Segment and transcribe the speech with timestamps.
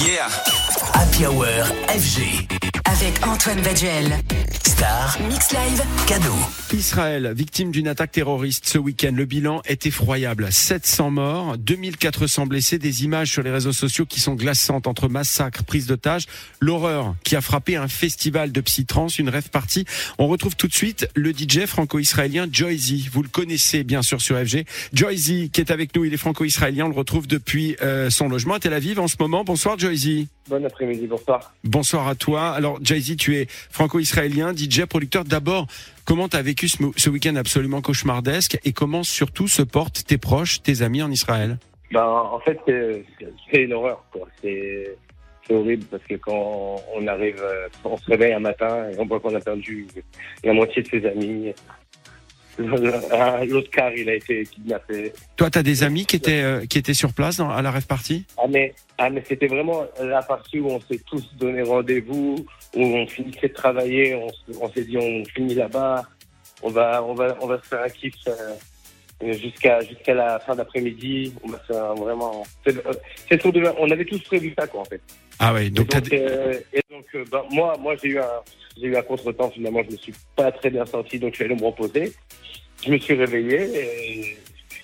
[0.00, 0.79] Yeah.
[0.94, 1.44] Happy Hour
[1.88, 2.46] FG.
[2.84, 4.18] Avec Antoine Baduel.
[4.64, 5.18] Star.
[5.28, 5.82] Mix Live.
[6.06, 6.34] Cadeau.
[6.72, 9.12] Israël, victime d'une attaque terroriste ce week-end.
[9.14, 10.50] Le bilan est effroyable.
[10.50, 15.64] 700 morts, 2400 blessés, des images sur les réseaux sociaux qui sont glaçantes entre massacres,
[15.64, 16.26] prises d'otages,
[16.60, 19.84] l'horreur qui a frappé un festival de psy-trance, une rêve partie.
[20.18, 23.08] On retrouve tout de suite le DJ franco-israélien Joyzy.
[23.12, 24.64] Vous le connaissez bien sûr sur FG.
[24.92, 28.54] Joyzy qui est avec nous, il est franco-israélien, on le retrouve depuis euh, son logement
[28.54, 29.44] à Tel Aviv en ce moment.
[29.44, 30.28] Bonsoir Joyzy.
[30.50, 31.54] Bon après-midi, bonsoir.
[31.62, 32.50] Bonsoir à toi.
[32.50, 35.22] Alors Jay-Z, tu es franco-israélien, DJ, producteur.
[35.22, 35.68] D'abord,
[36.04, 40.18] comment tu as vécu ce, ce week-end absolument cauchemardesque et comment surtout se portent tes
[40.18, 41.58] proches, tes amis en Israël?
[41.92, 44.04] Ben, en fait, c'est une horreur.
[44.42, 44.96] c'est
[45.50, 49.20] horrible parce que quand on arrive, euh, on se réveille un matin et on voit
[49.20, 49.86] qu'on a perdu
[50.42, 51.52] la moitié de ses amis.
[52.60, 55.12] Un- L'autre car, il a été kidnappé.
[55.36, 57.70] Toi, tu as des amis qui étaient, euh, qui étaient sur place dans- à la
[57.70, 61.62] rêve party Ah mais, ah, mais c'était vraiment la partie où on s'est tous donné
[61.62, 62.44] rendez-vous,
[62.76, 64.14] où on finissait de travailler,
[64.60, 66.04] on, s'est dit on finit là-bas,
[66.62, 70.54] on va, on va, on va se faire un kiff euh, jusqu'à jusqu'à la fin
[70.54, 71.32] d'après-midi.
[71.44, 72.42] On va faire vraiment.
[72.68, 75.00] euh, tour de- On avait tous prévu ça quoi en fait.
[75.38, 78.24] Ah ouais, Et donc, euh, et donc, euh, ben, moi, moi j'ai eu un,
[78.78, 79.82] j'ai eu un contretemps finalement.
[79.86, 82.12] Je me suis pas très bien senti, donc je suis allé me reposer.
[82.84, 84.36] Je me suis réveillé,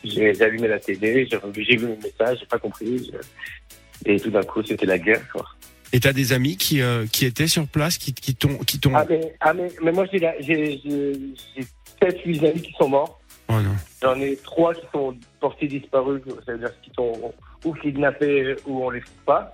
[0.05, 3.11] j'ai allumé la télé, j'ai vu le message, j'ai pas compris.
[3.11, 5.23] je- Et tout d'un coup, c'était la guerre.
[5.33, 5.45] Quoi.
[5.93, 8.79] et t'as des amis qui, euh, qui étaient sur place, qui, qui t'ont, qui.
[8.93, 11.13] Ah mais, ah mais, mais moi j'ai j'ai j'ai
[11.57, 11.65] j'ai
[12.03, 13.19] sept huit amis qui sont morts.
[13.49, 13.75] Oh non.
[14.03, 17.33] J'en ai trois qui sont portés disparus, ça veut dire qu'ils sont
[17.65, 19.53] ou kidnappés ou on les trouve pas.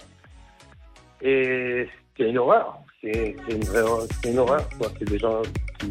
[1.22, 2.78] Et c'est une horreur.
[3.02, 4.06] C'est c'est une vraie horreur.
[4.22, 4.68] c'est une horreur.
[4.78, 4.90] quoi.
[4.98, 5.42] C'est des gens
[5.78, 5.90] qui,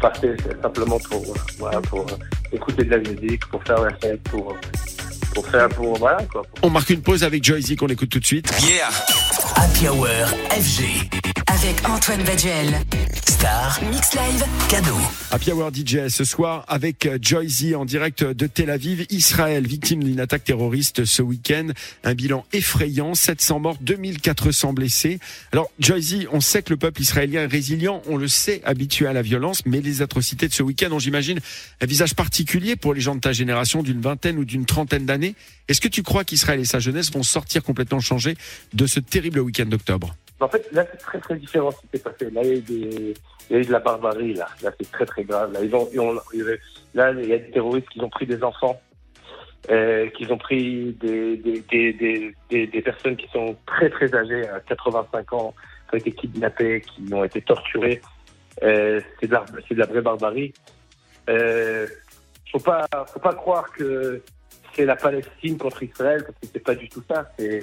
[0.00, 2.16] qui partaient simplement pour, voilà, pour euh,
[2.52, 4.56] écouter de la musique, pour faire la fête, pour,
[5.34, 6.42] pour faire, pour, voilà, quoi.
[6.62, 8.50] On marque une pause avec Joyzy qu'on écoute tout de suite.
[8.62, 8.88] Yeah.
[9.30, 10.08] Happy Hour
[10.50, 11.08] FG.
[11.46, 12.80] Avec Antoine Baduel.
[13.28, 13.78] Star.
[13.90, 14.44] Mix Live.
[14.68, 14.96] Cadeau.
[15.30, 20.02] Happy Hour DJ ce soir avec euh, Joyzy en direct de Tel Aviv, Israël, victime
[20.02, 21.68] d'une attaque terroriste ce week-end.
[22.02, 25.20] Un bilan effrayant, 700 morts, 2400 blessés.
[25.52, 29.12] Alors Joyzy, on sait que le peuple israélien est résilient, on le sait, habitué à
[29.12, 31.38] la violence, mais les atrocités de ce week-end ont, j'imagine,
[31.80, 35.34] un visage particulier pour les gens de ta génération d'une vingtaine ou d'une trentaine d'années.
[35.68, 38.36] Est-ce que tu crois qu'Israël et sa jeunesse vont sortir complètement changés
[38.74, 42.02] de ce terrible week-end d'octobre En fait, là, c'est très, très différent ce qui s'est
[42.02, 42.30] passé.
[42.30, 43.14] Là, il
[43.50, 44.46] y a eu, de la barbarie, là.
[44.62, 45.52] Là, c'est très, très grave.
[45.52, 46.14] Là, ils ont,
[46.94, 48.80] là, il y a des terroristes qui ont pris des enfants,
[49.70, 54.60] euh, qui ont pris des, des, des, des, personnes qui sont très, très âgées, à
[54.60, 55.54] 85 ans,
[55.90, 58.00] qui ont été kidnappées, qui ont été torturées.
[58.62, 60.54] Euh, c'est de la, de la vraie barbarie.
[61.28, 61.86] Euh,
[62.50, 64.22] faut faut pas croire que
[64.74, 67.30] c'est la Palestine contre Israël, parce que c'est pas du tout ça.
[67.38, 67.60] C'est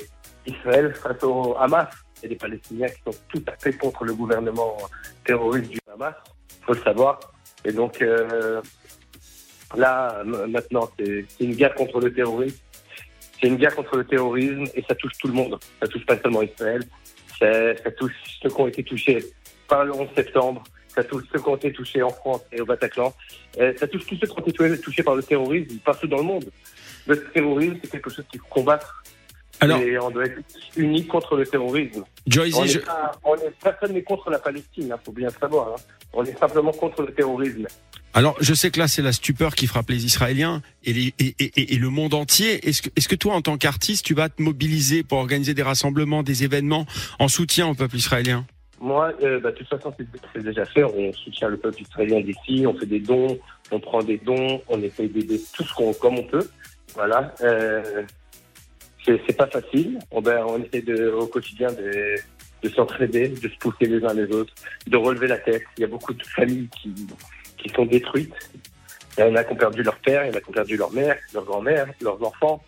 [0.47, 1.89] Israël face au Hamas.
[2.21, 4.77] Il a des Palestiniens qui sont tout à fait contre le gouvernement
[5.23, 6.15] terroriste du Hamas.
[6.65, 7.19] faut le savoir.
[7.63, 8.61] Et donc, euh,
[9.75, 12.57] là, maintenant, c'est une guerre contre le terrorisme.
[13.39, 15.59] C'est une guerre contre le terrorisme et ça touche tout le monde.
[15.81, 16.81] Ça touche pas seulement Israël.
[17.39, 19.19] Ça, touche ceux qui ont été touchés
[19.67, 20.63] par le 11 septembre.
[20.87, 23.13] Ça touche ceux qui ont été touchés en France et au Bataclan.
[23.59, 26.23] Euh, ça touche tous ceux qui ont été touchés par le terrorisme partout dans le
[26.23, 26.49] monde.
[27.05, 29.03] Le terrorisme, c'est quelque chose qu'il faut combattre.
[29.59, 30.39] Alors, et on doit être
[30.75, 32.03] unis contre le terrorisme.
[32.35, 35.33] On est je- pas- on est- personne n'est contre la Palestine, il faut bien le
[35.39, 35.69] savoir.
[35.69, 35.81] hein.
[36.13, 37.65] On est simplement contre le terrorisme.
[38.13, 41.35] Alors, je sais que là, c'est la stupeur qui frappe les Israéliens et, les- et,
[41.39, 42.67] et- et- et le monde entier.
[42.67, 45.61] Est-ce que, est-ce que toi, en tant qu'artiste, tu vas te mobiliser pour organiser des
[45.63, 46.85] rassemblements, des événements
[47.19, 48.45] en soutien au peuple israélien?
[48.79, 50.83] Moi, euh, bah, de toute façon, c'est c'est déjà fait.
[50.83, 53.39] On soutient le peuple israélien d'ici, on fait des dons,
[53.71, 56.47] on prend des dons, on essaye d'aider tout ce qu'on comme on peut.
[56.93, 57.33] Voilà.
[57.41, 58.03] Euh,
[59.25, 59.99] c'est pas facile.
[60.11, 60.21] On,
[60.61, 62.15] essaie au quotidien de,
[62.63, 64.53] de s'entraider, de se pousser les uns les autres,
[64.85, 65.63] de relever la tête.
[65.77, 66.93] Il y a beaucoup de familles qui,
[67.57, 68.33] qui sont détruites.
[69.17, 70.53] Il y en a qui ont perdu leur père, il y en a qui ont
[70.53, 72.63] perdu leur mère, leur grand-mère, leurs enfants.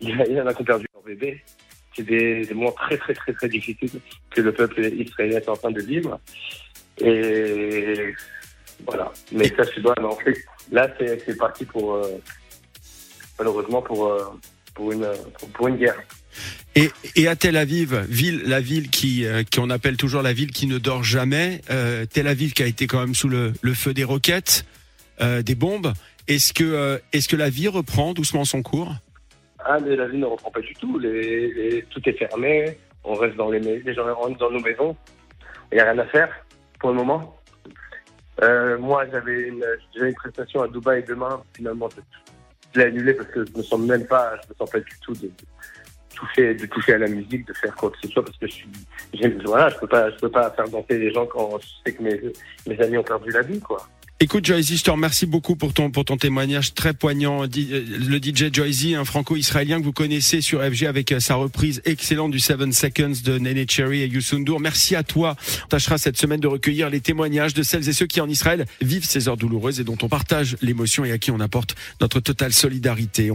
[0.00, 1.42] Il y en a- qui ont perdu leur bébé.
[1.96, 5.72] C'est des, moments très, très, très, très difficiles que le peuple israélien est en train
[5.72, 6.20] de vivre.
[6.98, 8.14] Et
[8.86, 9.12] voilà.
[9.32, 10.36] Mais ça, je en fait,
[10.70, 11.94] là, c'est parti pour.
[11.94, 12.20] euh,
[13.38, 14.24] malheureusement, pour, euh,
[14.78, 15.06] pour, une,
[15.38, 16.00] pour, pour une guerre.
[16.76, 20.52] Et, et à Tel Aviv, ville, la ville qui, euh, qu'on appelle toujours la ville
[20.52, 23.74] qui ne dort jamais, euh, Tel Aviv qui a été quand même sous le, le
[23.74, 24.64] feu des roquettes,
[25.20, 25.92] euh, des bombes.
[26.28, 28.94] Est-ce que, euh, est-ce que la vie reprend doucement son cours?
[29.58, 30.98] Ah, mais la vie ne reprend pas du tout.
[31.00, 32.78] Les, les- tout est fermé.
[33.02, 34.96] On reste dans les, les gens rentrent dans nos maisons.
[35.72, 36.28] Il n'y a rien à faire
[36.78, 37.34] pour le moment.
[38.40, 39.64] Moi, j'avais une,
[39.94, 41.42] j'avais une prestation à Dubaï demain.
[41.56, 41.88] Finalement,
[42.74, 44.92] je l'ai annulé parce que je me sens même pas, je me sens pas du
[45.00, 45.30] tout de,
[46.14, 48.52] toucher, de toucher à la musique, de faire quoi que ce soit, parce que je
[48.52, 48.68] suis,
[49.44, 52.02] voilà, je peux pas, je peux pas faire danser les gens quand je sais que
[52.02, 52.20] mes,
[52.66, 53.86] mes amis ont perdu la vie, quoi.
[54.20, 57.44] Écoute Joyzy, je te remercie beaucoup pour ton pour ton témoignage très poignant.
[57.44, 61.80] Euh, Le DJ Joyzy, un franco-israélien que vous connaissez sur FG avec euh, sa reprise
[61.84, 64.58] excellente du Seven Seconds de Nene Cherry et Youssou N'Dour.
[64.58, 65.36] Merci à toi.
[65.66, 68.66] On tâchera cette semaine de recueillir les témoignages de celles et ceux qui en Israël
[68.80, 72.18] vivent ces heures douloureuses et dont on partage l'émotion et à qui on apporte notre
[72.18, 73.30] totale solidarité.